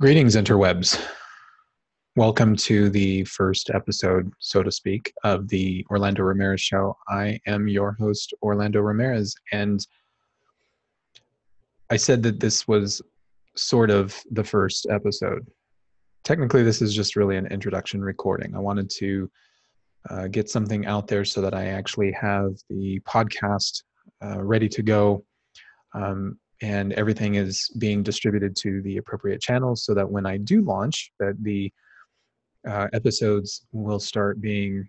Greetings, 0.00 0.34
interwebs. 0.34 0.98
Welcome 2.16 2.56
to 2.56 2.88
the 2.88 3.22
first 3.24 3.68
episode, 3.68 4.32
so 4.38 4.62
to 4.62 4.72
speak, 4.72 5.12
of 5.24 5.46
the 5.48 5.84
Orlando 5.90 6.22
Ramirez 6.22 6.62
Show. 6.62 6.96
I 7.08 7.38
am 7.46 7.68
your 7.68 7.92
host, 8.00 8.32
Orlando 8.40 8.80
Ramirez, 8.80 9.34
and 9.52 9.86
I 11.90 11.98
said 11.98 12.22
that 12.22 12.40
this 12.40 12.66
was 12.66 13.02
sort 13.58 13.90
of 13.90 14.18
the 14.30 14.42
first 14.42 14.86
episode. 14.88 15.46
Technically, 16.24 16.62
this 16.62 16.80
is 16.80 16.94
just 16.94 17.14
really 17.14 17.36
an 17.36 17.48
introduction 17.48 18.00
recording. 18.00 18.56
I 18.56 18.58
wanted 18.58 18.88
to 19.00 19.30
uh, 20.08 20.28
get 20.28 20.48
something 20.48 20.86
out 20.86 21.08
there 21.08 21.26
so 21.26 21.42
that 21.42 21.52
I 21.52 21.66
actually 21.66 22.12
have 22.12 22.54
the 22.70 23.00
podcast 23.00 23.82
uh, 24.24 24.40
ready 24.42 24.70
to 24.70 24.82
go. 24.82 25.26
Um, 25.92 26.38
and 26.62 26.92
everything 26.94 27.36
is 27.36 27.68
being 27.78 28.02
distributed 28.02 28.54
to 28.56 28.82
the 28.82 28.98
appropriate 28.98 29.40
channels 29.40 29.84
so 29.84 29.94
that 29.94 30.08
when 30.08 30.26
I 30.26 30.36
do 30.36 30.62
launch, 30.62 31.12
that 31.18 31.42
the 31.42 31.72
uh, 32.68 32.88
episodes 32.92 33.66
will 33.72 34.00
start 34.00 34.40
being 34.40 34.88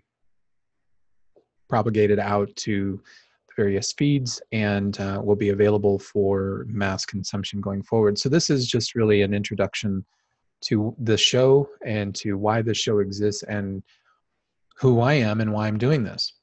propagated 1.68 2.18
out 2.18 2.54
to 2.56 3.00
various 3.56 3.92
feeds 3.92 4.40
and 4.52 4.98
uh, 5.00 5.20
will 5.22 5.36
be 5.36 5.50
available 5.50 5.98
for 5.98 6.66
mass 6.68 7.04
consumption 7.04 7.60
going 7.60 7.82
forward. 7.82 8.18
So 8.18 8.28
this 8.28 8.50
is 8.50 8.66
just 8.66 8.94
really 8.94 9.22
an 9.22 9.34
introduction 9.34 10.04
to 10.62 10.94
the 10.98 11.16
show 11.16 11.68
and 11.84 12.14
to 12.16 12.34
why 12.34 12.62
the 12.62 12.74
show 12.74 12.98
exists 12.98 13.42
and 13.42 13.82
who 14.78 15.00
I 15.00 15.14
am 15.14 15.40
and 15.40 15.52
why 15.52 15.66
I'm 15.66 15.78
doing 15.78 16.04
this. 16.04 16.34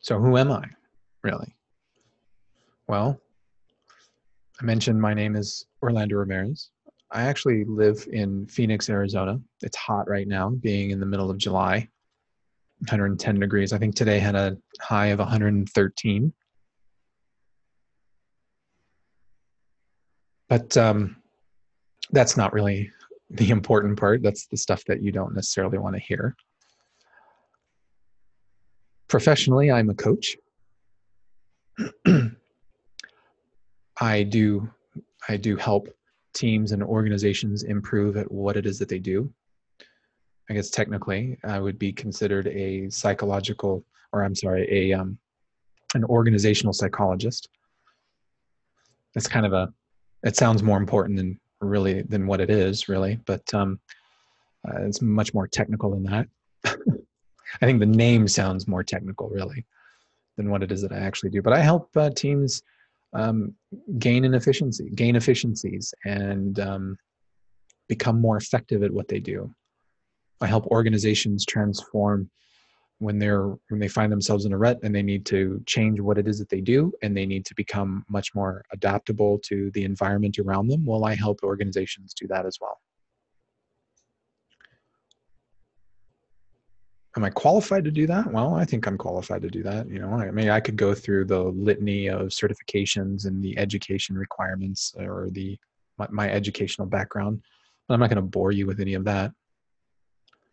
So 0.00 0.18
who 0.18 0.36
am 0.36 0.52
I, 0.52 0.64
really? 1.22 1.54
Well, 2.88 3.20
I 4.60 4.64
mentioned 4.64 5.00
my 5.00 5.14
name 5.14 5.34
is 5.34 5.66
Orlando 5.82 6.16
Ramirez. 6.16 6.70
I 7.10 7.22
actually 7.22 7.64
live 7.64 8.06
in 8.12 8.46
Phoenix, 8.46 8.88
Arizona. 8.88 9.40
It's 9.62 9.76
hot 9.76 10.08
right 10.08 10.28
now, 10.28 10.50
being 10.50 10.90
in 10.90 11.00
the 11.00 11.06
middle 11.06 11.30
of 11.30 11.38
July, 11.38 11.88
110 12.78 13.40
degrees. 13.40 13.72
I 13.72 13.78
think 13.78 13.94
today 13.94 14.20
had 14.20 14.36
a 14.36 14.56
high 14.80 15.06
of 15.06 15.18
113. 15.18 16.32
But 20.48 20.76
um, 20.76 21.16
that's 22.10 22.36
not 22.36 22.52
really 22.52 22.90
the 23.30 23.50
important 23.50 23.98
part. 23.98 24.22
That's 24.22 24.46
the 24.46 24.56
stuff 24.56 24.84
that 24.86 25.02
you 25.02 25.10
don't 25.10 25.34
necessarily 25.34 25.78
want 25.78 25.96
to 25.96 26.00
hear. 26.00 26.36
Professionally, 29.08 29.70
I'm 29.72 29.90
a 29.90 29.94
coach. 29.94 30.36
I 34.00 34.22
do 34.22 34.68
I 35.28 35.36
do 35.36 35.56
help 35.56 35.88
teams 36.34 36.72
and 36.72 36.82
organizations 36.82 37.62
improve 37.62 38.16
at 38.16 38.30
what 38.30 38.56
it 38.56 38.66
is 38.66 38.78
that 38.78 38.88
they 38.88 38.98
do. 38.98 39.32
I 40.50 40.54
guess 40.54 40.68
technically, 40.68 41.38
I 41.44 41.58
would 41.58 41.78
be 41.78 41.92
considered 41.92 42.48
a 42.48 42.90
psychological, 42.90 43.84
or 44.12 44.22
I'm 44.24 44.34
sorry, 44.34 44.68
a 44.70 44.92
um, 44.92 45.18
an 45.94 46.04
organizational 46.04 46.72
psychologist. 46.72 47.48
It's 49.14 49.28
kind 49.28 49.46
of 49.46 49.52
a, 49.52 49.72
it 50.24 50.36
sounds 50.36 50.62
more 50.62 50.76
important 50.76 51.16
than 51.16 51.40
really 51.60 52.02
than 52.02 52.26
what 52.26 52.40
it 52.40 52.50
is, 52.50 52.88
really, 52.88 53.18
but 53.24 53.42
um, 53.54 53.80
uh, 54.68 54.82
it's 54.82 55.00
much 55.00 55.32
more 55.32 55.46
technical 55.46 55.90
than 55.90 56.02
that. 56.04 56.28
I 56.64 57.66
think 57.66 57.78
the 57.78 57.86
name 57.86 58.26
sounds 58.26 58.66
more 58.66 58.82
technical, 58.82 59.28
really, 59.30 59.64
than 60.36 60.50
what 60.50 60.62
it 60.62 60.72
is 60.72 60.82
that 60.82 60.92
I 60.92 60.98
actually 60.98 61.30
do. 61.30 61.40
But 61.40 61.52
I 61.52 61.60
help 61.60 61.96
uh, 61.96 62.10
teams 62.10 62.62
um, 63.14 63.54
gain 63.98 64.24
in 64.24 64.34
efficiency, 64.34 64.90
gain 64.94 65.16
efficiencies, 65.16 65.94
and 66.04 66.58
um, 66.60 66.96
become 67.88 68.20
more 68.20 68.36
effective 68.36 68.82
at 68.82 68.90
what 68.90 69.08
they 69.08 69.20
do. 69.20 69.54
I 70.40 70.46
help 70.46 70.66
organizations 70.66 71.46
transform 71.46 72.30
when 72.98 73.18
they're 73.18 73.46
when 73.68 73.80
they 73.80 73.88
find 73.88 74.10
themselves 74.10 74.44
in 74.44 74.52
a 74.52 74.58
rut 74.58 74.78
and 74.82 74.94
they 74.94 75.02
need 75.02 75.26
to 75.26 75.62
change 75.66 76.00
what 76.00 76.18
it 76.18 76.28
is 76.28 76.38
that 76.38 76.48
they 76.48 76.60
do 76.60 76.92
and 77.02 77.16
they 77.16 77.26
need 77.26 77.44
to 77.46 77.54
become 77.54 78.04
much 78.08 78.34
more 78.34 78.64
adaptable 78.72 79.38
to 79.40 79.70
the 79.72 79.84
environment 79.84 80.38
around 80.38 80.68
them. 80.68 80.84
Well, 80.84 81.04
I 81.04 81.14
help 81.14 81.40
organizations 81.42 82.14
do 82.14 82.26
that 82.28 82.46
as 82.46 82.58
well. 82.60 82.78
Am 87.16 87.24
I 87.24 87.30
qualified 87.30 87.84
to 87.84 87.90
do 87.90 88.06
that? 88.06 88.32
Well, 88.32 88.54
I 88.54 88.64
think 88.64 88.86
I'm 88.86 88.98
qualified 88.98 89.42
to 89.42 89.50
do 89.50 89.62
that. 89.62 89.88
You 89.88 90.00
know, 90.00 90.10
I 90.14 90.30
mean, 90.30 90.48
I 90.48 90.60
could 90.60 90.76
go 90.76 90.94
through 90.94 91.26
the 91.26 91.40
litany 91.40 92.08
of 92.08 92.28
certifications 92.28 93.26
and 93.26 93.42
the 93.42 93.56
education 93.58 94.16
requirements 94.16 94.94
or 94.98 95.28
the 95.30 95.58
my, 95.98 96.08
my 96.10 96.30
educational 96.30 96.88
background, 96.88 97.40
but 97.86 97.94
I'm 97.94 98.00
not 98.00 98.10
going 98.10 98.16
to 98.16 98.22
bore 98.22 98.50
you 98.50 98.66
with 98.66 98.80
any 98.80 98.94
of 98.94 99.04
that 99.04 99.32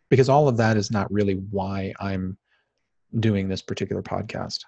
because 0.08 0.28
all 0.28 0.46
of 0.46 0.56
that 0.58 0.76
is 0.76 0.90
not 0.90 1.10
really 1.10 1.34
why 1.34 1.92
I'm 1.98 2.36
doing 3.18 3.48
this 3.48 3.62
particular 3.62 4.02
podcast. 4.02 4.60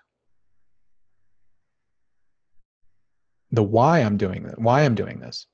The 3.53 3.63
why 3.63 4.01
I'm 4.01 4.17
doing 4.17 4.43
that, 4.45 4.59
why 4.59 4.83
I'm 4.83 4.97
doing 4.97 5.21
this, 5.21 5.47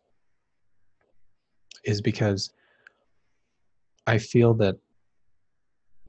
is 1.84 2.00
because 2.00 2.50
I 4.06 4.18
feel 4.18 4.54
that 4.54 4.76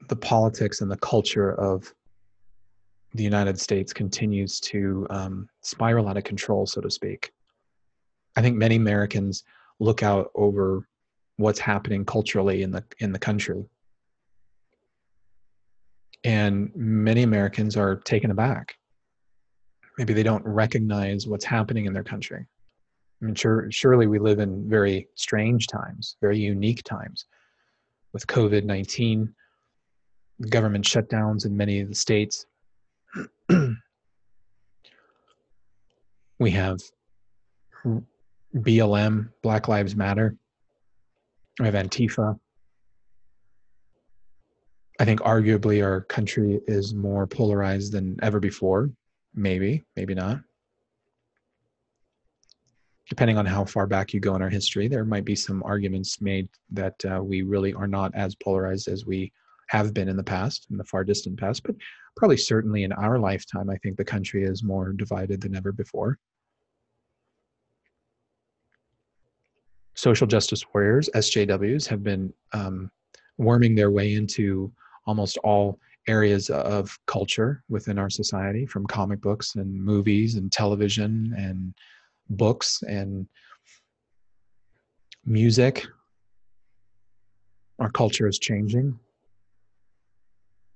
the 0.08 0.16
politics 0.16 0.80
and 0.80 0.90
the 0.90 0.96
culture 0.98 1.54
of 1.54 1.92
the 3.14 3.22
United 3.22 3.60
States 3.60 3.92
continues 3.92 4.58
to 4.60 5.06
um, 5.10 5.48
spiral 5.60 6.08
out 6.08 6.16
of 6.16 6.24
control, 6.24 6.66
so 6.66 6.80
to 6.80 6.90
speak. 6.90 7.32
I 8.36 8.42
think 8.42 8.56
many 8.56 8.76
Americans 8.76 9.44
look 9.80 10.02
out 10.02 10.30
over 10.34 10.88
what's 11.36 11.58
happening 11.58 12.04
culturally 12.04 12.62
in 12.62 12.70
the 12.70 12.84
in 12.98 13.12
the 13.12 13.18
country, 13.18 13.64
and 16.24 16.70
many 16.74 17.22
Americans 17.22 17.76
are 17.76 17.96
taken 17.96 18.30
aback. 18.30 18.74
Maybe 19.98 20.14
they 20.14 20.22
don't 20.22 20.44
recognize 20.46 21.26
what's 21.26 21.44
happening 21.44 21.84
in 21.84 21.92
their 21.92 22.04
country. 22.04 22.46
I 23.20 23.24
mean, 23.24 23.34
sure, 23.34 23.68
surely 23.70 24.06
we 24.06 24.18
live 24.18 24.40
in 24.40 24.68
very 24.68 25.08
strange 25.14 25.66
times, 25.66 26.16
very 26.20 26.38
unique 26.38 26.82
times, 26.84 27.26
with 28.14 28.26
COVID 28.26 28.64
nineteen 28.64 29.34
government 30.48 30.84
shutdowns 30.84 31.46
in 31.46 31.56
many 31.56 31.80
of 31.80 31.88
the 31.88 31.94
states. 31.94 32.46
we 36.38 36.50
have 36.50 36.80
BLM, 38.54 39.30
Black 39.42 39.68
Lives 39.68 39.96
Matter. 39.96 40.36
We 41.58 41.66
have 41.66 41.74
Antifa. 41.74 42.38
I 45.00 45.04
think 45.04 45.20
arguably 45.20 45.82
our 45.82 46.02
country 46.02 46.60
is 46.66 46.94
more 46.94 47.26
polarized 47.26 47.92
than 47.92 48.18
ever 48.22 48.40
before. 48.40 48.90
Maybe, 49.34 49.84
maybe 49.96 50.14
not. 50.14 50.40
Depending 53.08 53.36
on 53.36 53.46
how 53.46 53.64
far 53.64 53.86
back 53.86 54.12
you 54.12 54.20
go 54.20 54.34
in 54.36 54.42
our 54.42 54.48
history, 54.48 54.88
there 54.88 55.04
might 55.04 55.24
be 55.24 55.36
some 55.36 55.62
arguments 55.64 56.20
made 56.20 56.48
that 56.70 56.94
uh, 57.04 57.22
we 57.22 57.42
really 57.42 57.74
are 57.74 57.88
not 57.88 58.14
as 58.14 58.34
polarized 58.34 58.88
as 58.88 59.04
we 59.04 59.32
have 59.72 59.94
been 59.94 60.06
in 60.06 60.18
the 60.18 60.22
past, 60.22 60.66
in 60.70 60.76
the 60.76 60.84
far 60.84 61.02
distant 61.02 61.40
past, 61.40 61.62
but 61.62 61.74
probably 62.14 62.36
certainly 62.36 62.84
in 62.84 62.92
our 62.92 63.18
lifetime, 63.18 63.70
I 63.70 63.78
think 63.78 63.96
the 63.96 64.04
country 64.04 64.44
is 64.44 64.62
more 64.62 64.92
divided 64.92 65.40
than 65.40 65.56
ever 65.56 65.72
before. 65.72 66.18
Social 69.94 70.26
justice 70.26 70.62
warriors, 70.74 71.08
SJWs, 71.14 71.88
have 71.88 72.02
been 72.02 72.34
um, 72.52 72.90
worming 73.38 73.74
their 73.74 73.90
way 73.90 74.12
into 74.12 74.70
almost 75.06 75.38
all 75.38 75.78
areas 76.06 76.50
of 76.50 76.94
culture 77.06 77.64
within 77.70 77.98
our 77.98 78.10
society, 78.10 78.66
from 78.66 78.86
comic 78.86 79.22
books 79.22 79.54
and 79.54 79.72
movies 79.82 80.34
and 80.34 80.52
television 80.52 81.32
and 81.38 81.74
books 82.28 82.82
and 82.86 83.26
music. 85.24 85.86
Our 87.78 87.90
culture 87.90 88.28
is 88.28 88.38
changing. 88.38 88.98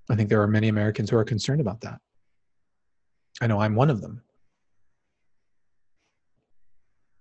I 0.08 0.17
think 0.17 0.29
there 0.29 0.43
are 0.43 0.47
many 0.47 0.69
Americans 0.69 1.11
who 1.11 1.17
are 1.17 1.25
concerned 1.25 1.61
about 1.61 1.81
that. 1.81 2.00
I 3.41 3.47
know 3.47 3.61
I'm 3.61 3.75
one 3.75 3.91
of 3.91 4.00
them. 4.00 4.23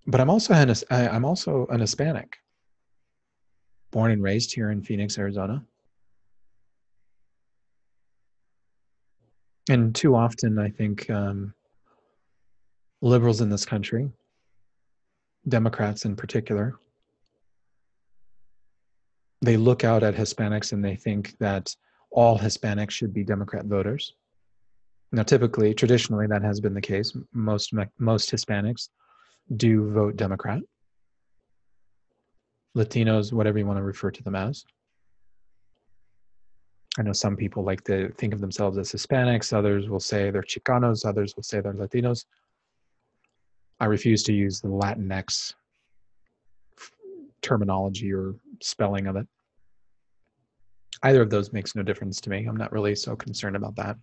But 0.08 0.22
I'm 0.22 0.30
also 0.30 0.54
an, 0.54 0.74
I'm 0.92 1.26
also 1.26 1.66
an 1.72 1.80
Hispanic, 1.80 2.38
born 3.92 4.12
and 4.12 4.22
raised 4.22 4.54
here 4.54 4.70
in 4.70 4.82
Phoenix, 4.84 5.18
Arizona. 5.18 5.64
And 9.68 9.96
too 9.96 10.16
often, 10.16 10.60
I 10.60 10.70
think 10.70 11.10
um, 11.10 11.56
liberals 13.02 13.42
in 13.42 13.50
this 13.50 13.66
country, 13.66 14.12
Democrats 15.48 16.06
in 16.06 16.16
particular, 16.16 16.76
they 19.42 19.58
look 19.58 19.84
out 19.84 20.04
at 20.04 20.14
Hispanics 20.14 20.72
and 20.72 20.86
they 20.86 20.96
think 20.96 21.36
that 21.40 21.76
all 22.16 22.40
Hispanics 22.40 22.92
should 22.92 23.14
be 23.14 23.26
Democrat 23.26 23.66
voters. 23.66 24.14
Now, 25.12 25.24
typically, 25.24 25.74
traditionally, 25.74 26.28
that 26.28 26.42
has 26.42 26.62
been 26.62 26.74
the 26.74 26.82
case. 26.82 27.16
Most 27.34 27.74
most 28.00 28.32
Hispanics 28.32 28.90
do 29.58 29.92
vote 29.92 30.16
Democrat. 30.16 30.62
Latinos, 32.76 33.32
whatever 33.32 33.60
you 33.60 33.66
want 33.66 33.78
to 33.78 33.84
refer 33.84 34.12
to 34.12 34.24
them 34.24 34.36
as. 34.36 34.66
I 36.98 37.04
know 37.04 37.14
some 37.14 37.36
people 37.36 37.64
like 37.64 37.84
to 37.84 38.10
think 38.14 38.34
of 38.34 38.40
themselves 38.40 38.78
as 38.78 38.92
Hispanics, 38.92 39.52
others 39.52 39.90
will 39.90 40.00
say 40.00 40.32
they're 40.32 40.42
Chicanos, 40.42 41.06
others 41.06 41.36
will 41.36 41.44
say 41.44 41.60
they're 41.60 41.74
Latinos. 41.74 42.26
I 43.82 43.86
refuse 43.86 44.24
to 44.24 44.34
use 44.34 44.62
the 44.62 44.70
Latinx 44.70 45.54
terminology 47.42 48.14
or 48.14 48.36
spelling 48.62 49.08
of 49.08 49.18
it. 49.18 49.28
Either 51.06 51.22
of 51.22 51.30
those 51.30 51.54
makes 51.54 51.76
no 51.76 51.84
difference 51.84 52.20
to 52.20 52.32
me. 52.32 52.46
I'm 52.48 52.58
not 52.58 52.72
really 52.72 52.96
so 52.96 53.16
concerned 53.16 53.56
about 53.56 53.76
that. 53.76 53.96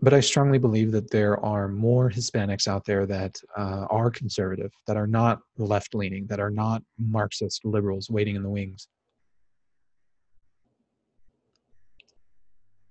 But 0.00 0.12
I 0.12 0.18
strongly 0.18 0.58
believe 0.58 0.90
that 0.90 1.08
there 1.12 1.38
are 1.44 1.68
more 1.68 2.10
Hispanics 2.10 2.66
out 2.66 2.84
there 2.84 3.06
that 3.06 3.40
uh, 3.56 3.86
are 3.90 4.10
conservative, 4.10 4.72
that 4.88 4.96
are 4.96 5.06
not 5.06 5.38
left 5.56 5.94
leaning, 5.94 6.26
that 6.26 6.40
are 6.40 6.50
not 6.50 6.82
Marxist 6.98 7.64
liberals 7.64 8.10
waiting 8.10 8.34
in 8.34 8.42
the 8.42 8.50
wings. 8.50 8.88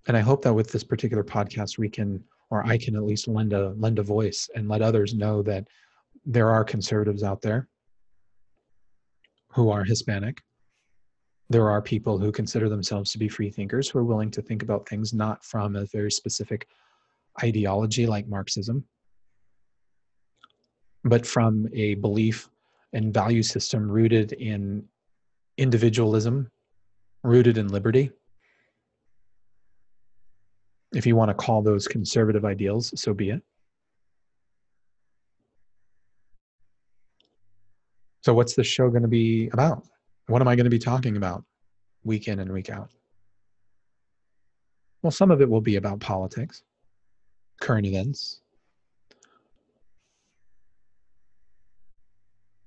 And 0.07 0.15
I 0.15 0.21
hope 0.21 0.41
that 0.43 0.53
with 0.53 0.71
this 0.71 0.85
particular 0.85 1.25
podcast, 1.25 1.77
we 1.77 1.89
can, 1.89 2.23
or 2.49 2.65
I 2.65 2.77
can 2.77 2.95
at 2.95 3.03
least 3.03 3.27
lend 3.27 3.51
a 3.51 3.71
lend 3.71 3.99
a 3.99 4.03
voice 4.03 4.49
and 4.55 4.69
let 4.69 4.81
others 4.81 5.13
know 5.13 5.43
that 5.43 5.67
there 6.25 6.51
are 6.51 6.63
conservatives 6.63 7.21
out 7.21 7.41
there 7.41 7.67
who 9.51 9.69
are 9.69 9.83
Hispanic. 9.83 10.41
There 11.49 11.69
are 11.69 11.81
people 11.81 12.17
who 12.17 12.31
consider 12.31 12.67
themselves 12.67 13.11
to 13.11 13.17
be 13.17 13.29
free 13.29 13.49
thinkers 13.49 13.89
who 13.89 13.99
are 13.99 14.03
willing 14.03 14.31
to 14.31 14.41
think 14.41 14.63
about 14.63 14.87
things 14.87 15.13
not 15.13 15.45
from 15.45 15.75
a 15.75 15.85
very 15.85 16.11
specific 16.11 16.67
ideology 17.41 18.05
like 18.05 18.27
Marxism, 18.27 18.83
but 21.05 21.25
from 21.25 21.67
a 21.73 21.95
belief 21.95 22.49
and 22.91 23.13
value 23.13 23.43
system 23.43 23.89
rooted 23.89 24.33
in 24.33 24.83
individualism, 25.57 26.51
rooted 27.23 27.57
in 27.57 27.69
liberty. 27.69 28.11
If 30.93 31.05
you 31.05 31.15
want 31.15 31.29
to 31.29 31.35
call 31.35 31.61
those 31.61 31.87
conservative 31.87 32.43
ideals, 32.43 32.99
so 32.99 33.13
be 33.13 33.29
it. 33.29 33.41
So, 38.21 38.33
what's 38.33 38.55
the 38.55 38.63
show 38.63 38.89
going 38.89 39.03
to 39.03 39.07
be 39.07 39.47
about? 39.53 39.83
What 40.27 40.41
am 40.41 40.47
I 40.47 40.55
going 40.55 40.65
to 40.65 40.69
be 40.69 40.79
talking 40.79 41.17
about 41.17 41.43
week 42.03 42.27
in 42.27 42.39
and 42.39 42.51
week 42.51 42.69
out? 42.69 42.89
Well, 45.01 45.11
some 45.11 45.31
of 45.31 45.41
it 45.41 45.49
will 45.49 45.61
be 45.61 45.77
about 45.77 45.99
politics 45.99 46.63
current 47.59 47.87
events. 47.87 48.41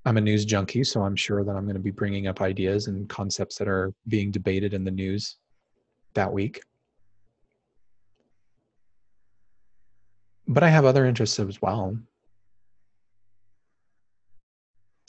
I'm 0.05 0.17
a 0.17 0.21
news 0.21 0.45
junkie, 0.45 0.83
so 0.83 1.03
I'm 1.03 1.15
sure 1.15 1.45
that 1.45 1.55
I'm 1.55 1.65
going 1.65 1.75
to 1.77 1.81
be 1.81 1.91
bringing 1.91 2.27
up 2.27 2.41
ideas 2.41 2.87
and 2.87 3.09
concepts 3.09 3.57
that 3.59 3.69
are 3.69 3.93
being 4.09 4.31
debated 4.31 4.75
in 4.75 4.83
the 4.83 4.91
news 4.91 5.37
that 6.15 6.33
week. 6.33 6.63
But 10.49 10.63
I 10.63 10.71
have 10.71 10.85
other 10.85 11.05
interests 11.05 11.39
as 11.39 11.63
well. 11.63 11.97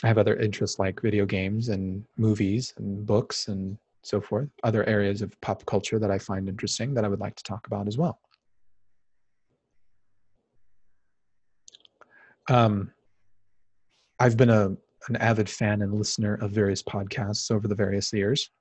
I 0.03 0.07
have 0.07 0.17
other 0.17 0.35
interests 0.35 0.79
like 0.79 1.01
video 1.01 1.25
games 1.25 1.69
and 1.69 2.03
movies 2.17 2.73
and 2.77 3.05
books 3.05 3.47
and 3.47 3.77
so 4.03 4.19
forth, 4.19 4.49
other 4.63 4.83
areas 4.89 5.21
of 5.21 5.39
pop 5.41 5.65
culture 5.65 5.99
that 5.99 6.09
I 6.09 6.17
find 6.17 6.49
interesting 6.49 6.93
that 6.95 7.05
I 7.05 7.07
would 7.07 7.19
like 7.19 7.35
to 7.35 7.43
talk 7.43 7.67
about 7.67 7.87
as 7.87 7.97
well. 7.97 8.19
Um, 12.49 12.91
I've 14.19 14.37
been 14.37 14.49
a 14.49 14.75
an 15.09 15.15
avid 15.15 15.49
fan 15.49 15.81
and 15.81 15.93
listener 15.93 16.35
of 16.35 16.51
various 16.51 16.83
podcasts 16.83 17.51
over 17.51 17.67
the 17.67 17.75
various 17.75 18.13
years. 18.13 18.51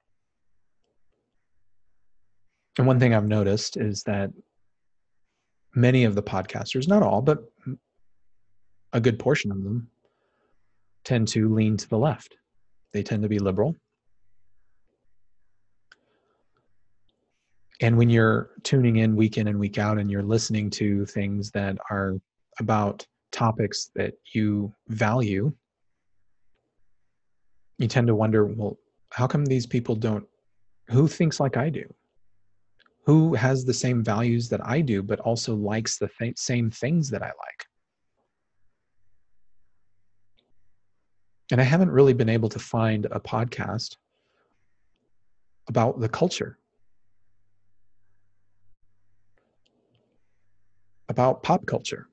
And 2.79 2.87
one 2.87 2.99
thing 2.99 3.15
I've 3.15 3.27
noticed 3.27 3.77
is 3.77 4.03
that 4.05 4.31
many 5.75 6.05
of 6.05 6.15
the 6.15 6.23
podcasters, 6.23 6.89
not 6.89 7.03
all, 7.03 7.21
but 7.21 7.45
a 8.93 9.01
good 9.01 9.19
portion 9.19 9.51
of 9.51 9.63
them, 9.63 9.89
tend 11.05 11.29
to 11.29 11.53
lean 11.55 11.77
to 11.77 11.89
the 11.89 11.99
left. 11.99 12.37
They 12.93 13.03
tend 13.03 13.23
to 13.23 13.29
be 13.29 13.39
liberal. 13.39 13.77
And 17.81 17.97
when 17.97 18.11
you're 18.11 18.51
tuning 18.63 18.97
in 18.97 19.17
week 19.17 19.39
in 19.39 19.49
and 19.49 19.59
week 19.59 19.79
out 19.79 19.99
and 19.99 20.11
you're 20.11 20.23
listening 20.23 20.69
to 20.71 21.07
things 21.07 21.51
that 21.53 21.79
are 21.91 22.17
about 22.59 23.07
topics 23.33 23.91
that 23.95 24.15
you 24.35 24.75
value, 24.89 25.53
you 27.79 27.89
tend 27.89 28.07
to 28.09 28.15
wonder, 28.15 28.45
well, 28.45 28.77
how 29.11 29.27
come 29.27 29.47
these 29.47 29.67
people 29.67 29.95
don't? 29.95 30.27
Who 30.89 31.09
thinks 31.09 31.41
like 31.41 31.57
I 31.57 31.71
do? 31.71 31.85
Who 33.07 33.35
has 33.35 33.65
the 33.65 33.73
same 33.73 34.05
values 34.05 34.51
that 34.51 34.65
I 34.67 34.83
do, 34.83 35.03
but 35.03 35.21
also 35.21 35.55
likes 35.55 35.97
the 35.97 36.11
th- 36.19 36.39
same 36.39 36.71
things 36.71 37.09
that 37.11 37.23
I 37.23 37.29
like? 37.29 37.67
And 41.51 41.61
I 41.61 41.65
haven't 41.65 41.91
really 41.91 42.13
been 42.13 42.29
able 42.29 42.49
to 42.51 42.59
find 42.59 43.07
a 43.07 43.19
podcast 43.19 43.97
about 45.69 46.01
the 46.01 46.09
culture, 46.09 46.59
about 51.09 51.43
pop 51.43 51.67
culture. 51.67 52.07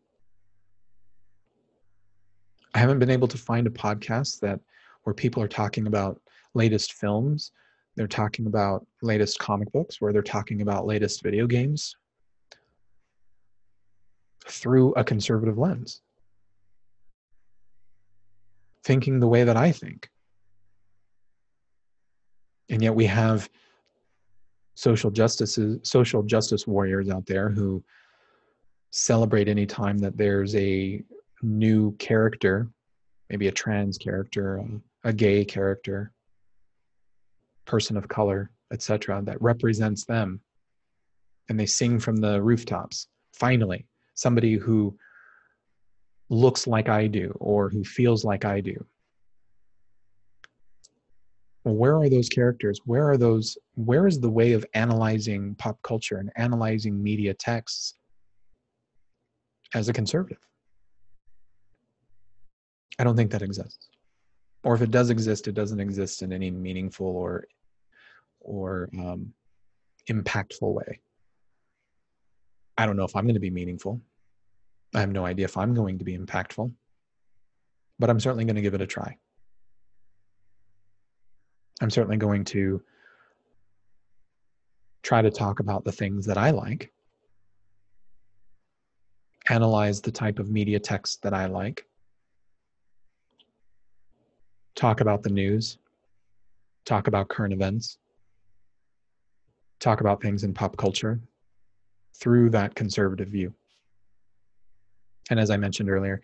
I 2.73 2.79
haven't 2.79 2.99
been 2.99 3.09
able 3.09 3.27
to 3.27 3.37
find 3.37 3.67
a 3.67 3.71
podcast 3.71 4.39
that 4.41 4.59
where 5.03 5.13
people 5.13 5.41
are 5.41 5.47
talking 5.47 5.87
about 5.87 6.19
latest 6.53 6.93
films, 6.93 7.51
they're 7.95 8.07
talking 8.07 8.45
about 8.47 8.85
latest 9.01 9.39
comic 9.39 9.71
books, 9.71 10.01
where 10.01 10.13
they're 10.13 10.21
talking 10.21 10.61
about 10.61 10.85
latest 10.85 11.23
video 11.23 11.47
games 11.47 11.95
through 14.47 14.93
a 14.93 15.03
conservative 15.03 15.57
lens. 15.57 16.01
Thinking 18.87 19.19
the 19.19 19.27
way 19.27 19.43
that 19.43 19.57
I 19.57 19.73
think. 19.73 20.09
And 22.69 22.81
yet 22.81 22.95
we 22.95 23.05
have 23.07 23.49
social 24.75 25.11
justice 25.11 25.59
social 25.83 26.23
justice 26.23 26.65
warriors 26.65 27.09
out 27.09 27.25
there 27.25 27.49
who 27.49 27.83
celebrate 28.91 29.49
any 29.49 29.65
time 29.65 29.97
that 29.97 30.15
there's 30.15 30.55
a 30.55 31.03
new 31.41 31.97
character, 31.97 32.69
maybe 33.29 33.49
a 33.49 33.51
trans 33.51 33.97
character, 33.97 34.63
a, 35.03 35.11
gay 35.11 35.43
character, 35.43 36.13
person 37.65 37.97
of 37.97 38.07
color, 38.07 38.51
etc., 38.71 39.21
that 39.21 39.41
represents 39.41 40.05
them. 40.05 40.39
And 41.49 41.59
they 41.59 41.65
sing 41.65 41.99
from 41.99 42.15
the 42.15 42.41
rooftops. 42.41 43.09
Finally, 43.33 43.85
somebody 44.15 44.53
who 44.53 44.97
looks 46.29 46.67
like 46.67 46.89
I 46.89 47.07
do 47.07 47.35
or 47.39 47.69
who 47.69 47.83
feels 47.83 48.23
like 48.23 48.45
I 48.45 48.61
do. 48.61 48.85
Where 51.63 51.97
are 51.97 52.09
those 52.09 52.29
characters? 52.29 52.79
Where 52.85 53.09
are 53.09 53.17
those? 53.17 53.57
Where 53.75 54.07
is 54.07 54.19
the 54.19 54.29
way 54.29 54.53
of 54.53 54.65
analyzing 54.73 55.55
pop 55.55 55.77
culture 55.83 56.17
and 56.17 56.31
analyzing 56.37 57.01
media 57.01 57.33
texts 57.33 57.95
as 59.73 59.89
a 59.89 59.93
conservative? 59.93 60.39
I 62.99 63.03
don't 63.03 63.17
think 63.17 63.31
that 63.31 63.41
exists. 63.41 63.89
Or 64.63 64.75
if 64.75 64.81
it 64.81 64.91
does 64.91 65.09
exist, 65.09 65.47
it 65.47 65.55
doesn't 65.55 65.79
exist 65.79 66.21
in 66.21 66.31
any 66.31 66.51
meaningful 66.51 67.07
or 67.07 67.45
or 68.39 68.89
um, 68.97 69.33
impactful 70.09 70.73
way. 70.73 71.01
I 72.77 72.85
don't 72.85 72.95
know 72.95 73.03
if 73.03 73.15
I'm 73.15 73.25
going 73.25 73.33
to 73.33 73.41
be 73.41 73.49
meaningful. 73.49 74.01
I 74.93 75.01
have 75.01 75.11
no 75.11 75.25
idea 75.25 75.45
if 75.45 75.57
I'm 75.57 75.73
going 75.73 75.97
to 75.99 76.05
be 76.05 76.17
impactful, 76.17 76.71
but 77.99 78.09
I'm 78.09 78.19
certainly 78.19 78.45
going 78.45 78.55
to 78.55 78.61
give 78.61 78.73
it 78.73 78.81
a 78.81 78.87
try. 78.87 79.17
I'm 81.81 81.89
certainly 81.89 82.17
going 82.17 82.43
to 82.45 82.81
try 85.03 85.21
to 85.21 85.29
talk 85.29 85.59
about 85.59 85.85
the 85.85 85.91
things 85.91 86.25
that 86.25 86.37
I 86.37 86.49
like, 86.49 86.91
analyze 89.49 90.01
the 90.01 90.11
type 90.11 90.39
of 90.39 90.49
media 90.49 90.79
text 90.79 91.21
that 91.21 91.33
I 91.33 91.45
like, 91.45 91.85
talk 94.75 95.01
about 95.01 95.23
the 95.23 95.29
news, 95.29 95.77
talk 96.85 97.07
about 97.07 97.29
current 97.29 97.53
events, 97.53 97.97
talk 99.79 100.01
about 100.01 100.21
things 100.21 100.43
in 100.43 100.53
pop 100.53 100.77
culture 100.77 101.19
through 102.15 102.49
that 102.49 102.73
conservative 102.73 103.27
view. 103.27 103.53
And 105.29 105.39
as 105.39 105.49
I 105.49 105.57
mentioned 105.57 105.89
earlier, 105.89 106.21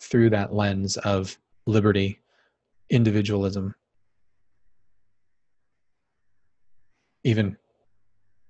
through 0.00 0.30
that 0.30 0.54
lens 0.54 0.96
of 0.98 1.36
liberty, 1.66 2.20
individualism, 2.90 3.74
even 7.24 7.56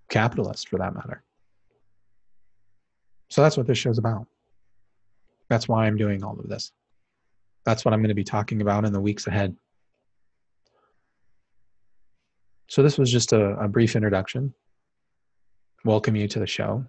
capitalist 0.08 0.68
for 0.68 0.78
that 0.78 0.94
matter. 0.94 1.22
So 3.30 3.42
that's 3.42 3.56
what 3.56 3.66
this 3.66 3.78
show's 3.78 3.98
about. 3.98 4.26
That's 5.48 5.68
why 5.68 5.86
I'm 5.86 5.96
doing 5.96 6.22
all 6.22 6.38
of 6.38 6.48
this. 6.48 6.72
That's 7.64 7.84
what 7.84 7.92
I'm 7.92 8.00
going 8.00 8.08
to 8.08 8.14
be 8.14 8.24
talking 8.24 8.62
about 8.62 8.84
in 8.84 8.92
the 8.92 9.00
weeks 9.00 9.26
ahead. 9.26 9.56
So, 12.70 12.82
this 12.82 12.98
was 12.98 13.10
just 13.10 13.32
a, 13.32 13.58
a 13.58 13.68
brief 13.68 13.96
introduction. 13.96 14.52
Welcome 15.84 16.16
you 16.16 16.28
to 16.28 16.38
the 16.38 16.46
show. 16.46 16.84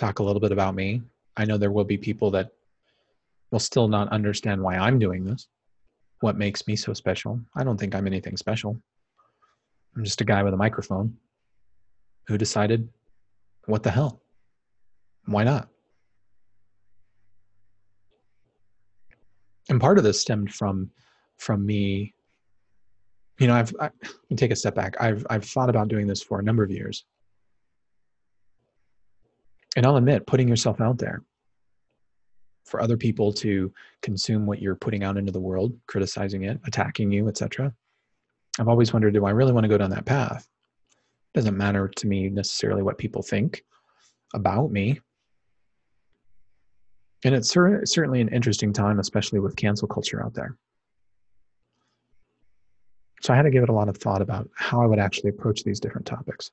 Talk 0.00 0.18
a 0.18 0.22
little 0.22 0.40
bit 0.40 0.50
about 0.50 0.74
me. 0.74 1.02
I 1.36 1.44
know 1.44 1.58
there 1.58 1.70
will 1.70 1.84
be 1.84 1.98
people 1.98 2.30
that 2.30 2.52
will 3.50 3.58
still 3.58 3.86
not 3.86 4.08
understand 4.08 4.62
why 4.62 4.76
I'm 4.76 4.98
doing 4.98 5.26
this, 5.26 5.46
what 6.20 6.38
makes 6.38 6.66
me 6.66 6.74
so 6.74 6.94
special. 6.94 7.38
I 7.54 7.64
don't 7.64 7.78
think 7.78 7.94
I'm 7.94 8.06
anything 8.06 8.38
special. 8.38 8.80
I'm 9.94 10.02
just 10.02 10.22
a 10.22 10.24
guy 10.24 10.42
with 10.42 10.54
a 10.54 10.56
microphone 10.56 11.18
who 12.26 12.38
decided, 12.38 12.88
what 13.66 13.82
the 13.82 13.90
hell? 13.90 14.22
Why 15.26 15.44
not? 15.44 15.68
And 19.68 19.82
part 19.82 19.98
of 19.98 20.04
this 20.04 20.18
stemmed 20.18 20.54
from 20.54 20.90
from 21.36 21.66
me. 21.66 22.14
You 23.38 23.48
know, 23.48 23.54
I've 23.54 23.74
I, 23.78 23.90
take 24.34 24.50
a 24.50 24.56
step 24.56 24.74
back. 24.74 24.96
I've 24.98 25.26
I've 25.28 25.44
thought 25.44 25.68
about 25.68 25.88
doing 25.88 26.06
this 26.06 26.22
for 26.22 26.40
a 26.40 26.42
number 26.42 26.62
of 26.62 26.70
years, 26.70 27.04
and 29.76 29.86
I'll 29.86 29.96
admit, 29.96 30.26
putting 30.26 30.48
yourself 30.48 30.80
out 30.80 30.98
there 30.98 31.22
for 32.64 32.80
other 32.80 32.96
people 32.96 33.32
to 33.32 33.72
consume 34.02 34.46
what 34.46 34.60
you're 34.60 34.76
putting 34.76 35.02
out 35.02 35.16
into 35.16 35.32
the 35.32 35.40
world, 35.40 35.72
criticizing 35.86 36.44
it, 36.44 36.60
attacking 36.66 37.10
you, 37.10 37.28
etc. 37.28 37.72
I've 38.58 38.68
always 38.68 38.92
wondered, 38.92 39.14
do 39.14 39.26
I 39.26 39.30
really 39.30 39.52
want 39.52 39.64
to 39.64 39.68
go 39.68 39.78
down 39.78 39.90
that 39.90 40.04
path? 40.04 40.46
It 41.34 41.38
doesn't 41.38 41.56
matter 41.56 41.88
to 41.88 42.06
me 42.06 42.28
necessarily 42.28 42.82
what 42.82 42.98
people 42.98 43.22
think 43.22 43.64
about 44.34 44.70
me. 44.70 45.00
And 47.24 47.34
it's 47.34 47.50
cer- 47.50 47.84
certainly 47.84 48.20
an 48.20 48.28
interesting 48.28 48.72
time, 48.72 48.98
especially 48.98 49.40
with 49.40 49.56
cancel 49.56 49.86
culture 49.86 50.24
out 50.24 50.34
there. 50.34 50.56
So 53.22 53.32
I 53.32 53.36
had 53.36 53.42
to 53.42 53.50
give 53.50 53.62
it 53.62 53.68
a 53.68 53.74
lot 53.74 53.88
of 53.88 53.98
thought 53.98 54.22
about 54.22 54.48
how 54.56 54.80
I 54.80 54.86
would 54.86 54.98
actually 54.98 55.30
approach 55.30 55.62
these 55.62 55.78
different 55.78 56.06
topics. 56.06 56.50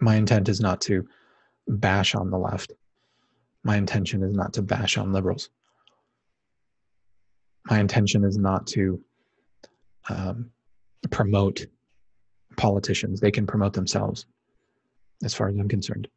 My 0.00 0.16
intent 0.16 0.48
is 0.48 0.60
not 0.60 0.80
to 0.82 1.06
bash 1.68 2.14
on 2.14 2.30
the 2.30 2.38
left. 2.38 2.72
My 3.62 3.76
intention 3.76 4.22
is 4.22 4.36
not 4.36 4.52
to 4.54 4.62
bash 4.62 4.98
on 4.98 5.12
liberals. 5.12 5.48
My 7.70 7.80
intention 7.80 8.24
is 8.24 8.36
not 8.36 8.66
to 8.68 9.02
um, 10.08 10.50
promote 11.10 11.66
politicians. 12.56 13.20
They 13.20 13.30
can 13.30 13.46
promote 13.46 13.72
themselves, 13.72 14.26
as 15.24 15.32
far 15.32 15.48
as 15.48 15.56
I'm 15.56 15.68
concerned. 15.68 16.08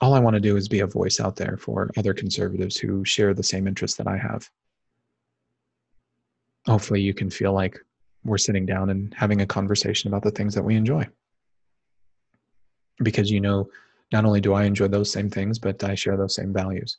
All 0.00 0.14
I 0.14 0.20
want 0.20 0.34
to 0.34 0.40
do 0.40 0.56
is 0.56 0.68
be 0.68 0.80
a 0.80 0.86
voice 0.86 1.20
out 1.20 1.36
there 1.36 1.58
for 1.58 1.90
other 1.98 2.14
conservatives 2.14 2.78
who 2.78 3.04
share 3.04 3.34
the 3.34 3.42
same 3.42 3.68
interests 3.68 3.98
that 3.98 4.06
I 4.06 4.16
have. 4.16 4.48
Hopefully, 6.66 7.02
you 7.02 7.12
can 7.12 7.28
feel 7.28 7.52
like 7.52 7.78
we're 8.24 8.38
sitting 8.38 8.64
down 8.64 8.88
and 8.88 9.12
having 9.14 9.42
a 9.42 9.46
conversation 9.46 10.08
about 10.08 10.22
the 10.22 10.30
things 10.30 10.54
that 10.54 10.62
we 10.62 10.76
enjoy. 10.76 11.06
Because 13.02 13.30
you 13.30 13.40
know, 13.40 13.68
not 14.12 14.24
only 14.24 14.40
do 14.40 14.52
I 14.52 14.64
enjoy 14.64 14.88
those 14.88 15.10
same 15.10 15.30
things, 15.30 15.58
but 15.58 15.82
I 15.84 15.94
share 15.94 16.16
those 16.16 16.34
same 16.34 16.52
values. 16.52 16.98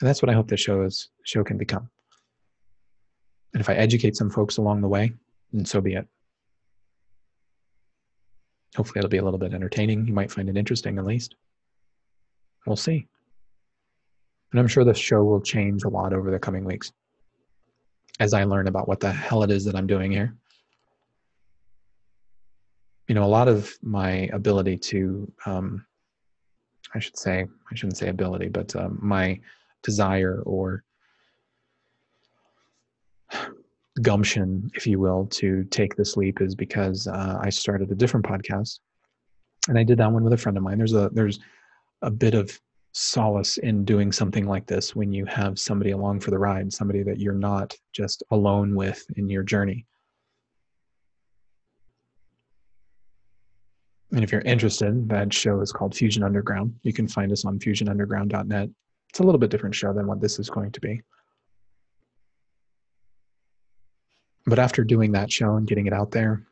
And 0.00 0.08
that's 0.08 0.22
what 0.22 0.30
I 0.30 0.34
hope 0.34 0.48
this 0.48 0.60
show 0.60 0.82
is 0.82 1.08
show 1.24 1.44
can 1.44 1.58
become. 1.58 1.88
And 3.52 3.60
if 3.60 3.68
I 3.68 3.74
educate 3.74 4.16
some 4.16 4.30
folks 4.30 4.58
along 4.58 4.80
the 4.80 4.88
way, 4.88 5.12
then 5.52 5.64
so 5.64 5.80
be 5.80 5.94
it. 5.94 6.06
Hopefully, 8.76 8.98
it'll 8.98 9.08
be 9.08 9.18
a 9.18 9.24
little 9.24 9.38
bit 9.38 9.54
entertaining. 9.54 10.06
You 10.06 10.12
might 10.12 10.30
find 10.30 10.48
it 10.48 10.56
interesting, 10.56 10.98
at 10.98 11.06
least. 11.06 11.34
We'll 12.66 12.76
see. 12.76 13.06
And 14.52 14.60
I'm 14.60 14.68
sure 14.68 14.84
the 14.84 14.94
show 14.94 15.24
will 15.24 15.40
change 15.40 15.84
a 15.84 15.88
lot 15.88 16.12
over 16.12 16.30
the 16.30 16.38
coming 16.38 16.64
weeks 16.64 16.92
as 18.20 18.34
I 18.34 18.44
learn 18.44 18.66
about 18.66 18.88
what 18.88 19.00
the 19.00 19.12
hell 19.12 19.42
it 19.42 19.50
is 19.50 19.64
that 19.64 19.74
I'm 19.74 19.86
doing 19.86 20.10
here. 20.10 20.34
You 23.08 23.14
know, 23.14 23.24
a 23.24 23.26
lot 23.26 23.48
of 23.48 23.76
my 23.82 24.28
ability 24.32 24.76
to, 24.76 25.32
um, 25.46 25.84
I 26.94 26.98
should 26.98 27.18
say, 27.18 27.46
I 27.70 27.74
shouldn't 27.74 27.96
say 27.96 28.08
ability, 28.08 28.48
but 28.48 28.74
um, 28.76 28.98
my 29.02 29.40
desire 29.82 30.42
or 30.44 30.84
gumption, 34.02 34.70
if 34.74 34.86
you 34.86 34.98
will, 34.98 35.26
to 35.26 35.64
take 35.64 35.96
this 35.96 36.16
leap 36.16 36.40
is 36.40 36.54
because 36.54 37.06
uh, 37.06 37.38
I 37.40 37.50
started 37.50 37.90
a 37.90 37.94
different 37.94 38.26
podcast, 38.26 38.80
and 39.68 39.78
I 39.78 39.82
did 39.82 39.98
that 39.98 40.12
one 40.12 40.24
with 40.24 40.32
a 40.32 40.36
friend 40.36 40.56
of 40.56 40.62
mine. 40.62 40.78
There's 40.78 40.94
a 40.94 41.10
there's 41.12 41.40
a 42.02 42.10
bit 42.10 42.34
of 42.34 42.58
solace 42.92 43.58
in 43.58 43.84
doing 43.84 44.12
something 44.12 44.46
like 44.46 44.66
this 44.66 44.96
when 44.96 45.12
you 45.12 45.24
have 45.26 45.58
somebody 45.58 45.90
along 45.90 46.20
for 46.20 46.30
the 46.30 46.38
ride, 46.38 46.72
somebody 46.72 47.02
that 47.02 47.18
you're 47.18 47.32
not 47.32 47.74
just 47.92 48.22
alone 48.30 48.74
with 48.74 49.04
in 49.16 49.28
your 49.28 49.42
journey. 49.42 49.86
And 54.18 54.24
if 54.24 54.32
you're 54.32 54.40
interested, 54.40 55.08
that 55.10 55.32
show 55.32 55.60
is 55.60 55.70
called 55.70 55.94
Fusion 55.94 56.24
Underground. 56.24 56.74
You 56.82 56.92
can 56.92 57.06
find 57.06 57.30
us 57.30 57.44
on 57.44 57.60
fusionunderground.net. 57.60 58.68
It's 59.10 59.20
a 59.20 59.22
little 59.22 59.38
bit 59.38 59.48
different 59.48 59.76
show 59.76 59.92
than 59.92 60.08
what 60.08 60.20
this 60.20 60.40
is 60.40 60.50
going 60.50 60.72
to 60.72 60.80
be. 60.80 61.02
But 64.44 64.58
after 64.58 64.82
doing 64.82 65.12
that 65.12 65.30
show 65.30 65.54
and 65.54 65.68
getting 65.68 65.86
it 65.86 65.92
out 65.92 66.10
there, 66.10 66.42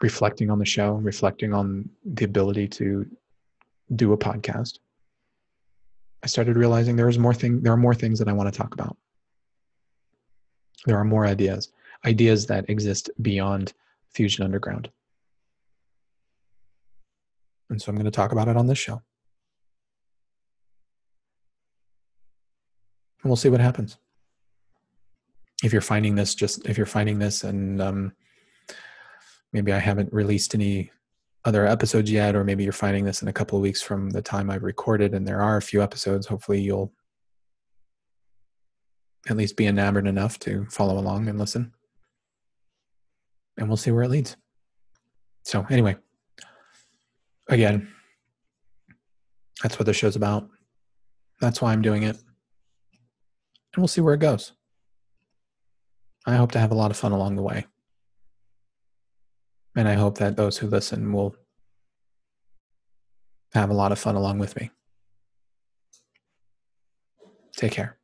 reflecting 0.00 0.48
on 0.48 0.58
the 0.58 0.64
show, 0.64 0.92
reflecting 0.94 1.52
on 1.52 1.90
the 2.06 2.24
ability 2.24 2.66
to 2.68 3.04
do 3.94 4.14
a 4.14 4.16
podcast, 4.16 4.78
I 6.22 6.28
started 6.28 6.56
realizing 6.56 6.96
there 6.96 7.10
is 7.10 7.18
more 7.18 7.34
thing 7.34 7.60
there 7.60 7.74
are 7.74 7.76
more 7.76 7.94
things 7.94 8.18
that 8.20 8.28
I 8.28 8.32
want 8.32 8.50
to 8.50 8.58
talk 8.58 8.72
about. 8.72 8.96
There 10.86 10.96
are 10.96 11.04
more 11.04 11.26
ideas, 11.26 11.70
ideas 12.06 12.46
that 12.46 12.70
exist 12.70 13.10
beyond 13.20 13.74
Fusion 14.12 14.44
Underground. 14.44 14.90
And 17.68 17.80
so 17.80 17.90
I'm 17.90 17.96
going 17.96 18.04
to 18.04 18.10
talk 18.10 18.32
about 18.32 18.48
it 18.48 18.56
on 18.56 18.66
this 18.66 18.78
show. 18.78 19.02
And 23.22 23.30
we'll 23.30 23.36
see 23.36 23.48
what 23.48 23.60
happens 23.60 23.98
if 25.62 25.72
you're 25.72 25.82
finding 25.82 26.14
this 26.14 26.34
just 26.34 26.66
if 26.66 26.76
you're 26.76 26.86
finding 26.86 27.18
this 27.18 27.44
and 27.44 27.80
um, 27.80 28.12
maybe 29.52 29.72
i 29.72 29.78
haven't 29.78 30.12
released 30.12 30.54
any 30.54 30.90
other 31.44 31.66
episodes 31.66 32.10
yet 32.10 32.36
or 32.36 32.44
maybe 32.44 32.64
you're 32.64 32.72
finding 32.72 33.04
this 33.04 33.22
in 33.22 33.28
a 33.28 33.32
couple 33.32 33.58
of 33.58 33.62
weeks 33.62 33.82
from 33.82 34.10
the 34.10 34.22
time 34.22 34.50
i've 34.50 34.62
recorded 34.62 35.14
and 35.14 35.26
there 35.26 35.40
are 35.40 35.56
a 35.56 35.62
few 35.62 35.82
episodes 35.82 36.26
hopefully 36.26 36.60
you'll 36.60 36.92
at 39.28 39.36
least 39.36 39.56
be 39.56 39.66
enamored 39.66 40.06
enough 40.06 40.38
to 40.38 40.64
follow 40.66 40.98
along 40.98 41.28
and 41.28 41.38
listen 41.38 41.72
and 43.60 43.68
we'll 43.68 43.76
see 43.76 43.92
where 43.92 44.02
it 44.02 44.10
leads 44.10 44.36
so 45.44 45.64
anyway 45.70 45.96
again 47.48 47.86
that's 49.62 49.78
what 49.78 49.86
the 49.86 49.92
show's 49.92 50.16
about 50.16 50.48
that's 51.40 51.62
why 51.62 51.72
i'm 51.72 51.82
doing 51.82 52.02
it 52.02 52.16
and 52.16 53.78
we'll 53.78 53.86
see 53.86 54.00
where 54.00 54.14
it 54.14 54.20
goes 54.20 54.52
I 56.26 56.36
hope 56.36 56.52
to 56.52 56.58
have 56.58 56.70
a 56.70 56.74
lot 56.74 56.90
of 56.90 56.96
fun 56.96 57.12
along 57.12 57.36
the 57.36 57.42
way. 57.42 57.66
And 59.76 59.88
I 59.88 59.94
hope 59.94 60.18
that 60.18 60.36
those 60.36 60.58
who 60.58 60.66
listen 60.66 61.12
will 61.12 61.34
have 63.52 63.70
a 63.70 63.74
lot 63.74 63.92
of 63.92 63.98
fun 63.98 64.16
along 64.16 64.38
with 64.38 64.56
me. 64.60 64.70
Take 67.56 67.72
care. 67.72 67.99